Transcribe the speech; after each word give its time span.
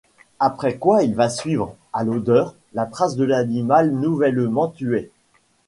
Après 0.39 0.77
quoi 0.79 1.03
il 1.03 1.13
va 1.13 1.29
suivre, 1.29 1.75
à 1.93 2.03
l'odeur, 2.03 2.55
la 2.73 2.87
trace 2.87 3.15
de 3.17 3.23
l'animal 3.23 3.91
nouvellement 3.91 4.67
tué. 4.67 5.11